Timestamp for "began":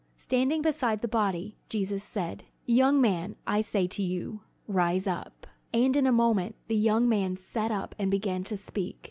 8.09-8.43